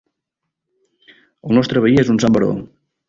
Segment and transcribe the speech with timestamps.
[1.49, 2.49] El nostre veí és un sant baró.